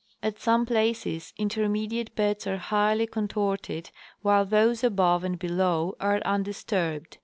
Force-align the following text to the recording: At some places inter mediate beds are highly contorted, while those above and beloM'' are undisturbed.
At 0.23 0.39
some 0.39 0.65
places 0.65 1.31
inter 1.37 1.67
mediate 1.69 2.15
beds 2.15 2.47
are 2.47 2.57
highly 2.57 3.05
contorted, 3.05 3.91
while 4.23 4.45
those 4.45 4.83
above 4.83 5.23
and 5.23 5.39
beloM'' 5.39 5.93
are 5.99 6.17
undisturbed. 6.25 7.19